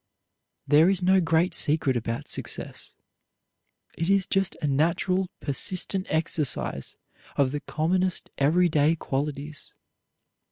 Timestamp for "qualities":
8.95-9.75